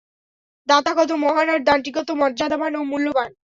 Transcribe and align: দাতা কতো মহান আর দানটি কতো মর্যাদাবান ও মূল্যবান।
দাতা 0.67 0.91
কতো 0.93 1.13
মহান 1.17 1.47
আর 1.49 1.59
দানটি 1.63 1.91
কতো 1.91 2.11
মর্যাদাবান 2.15 2.73
ও 2.75 2.81
মূল্যবান। 2.83 3.31